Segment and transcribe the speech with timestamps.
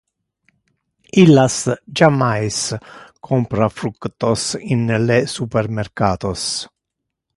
[1.23, 1.57] Illas
[1.99, 2.57] jammais
[3.29, 6.47] compra fructos in le supermercatos.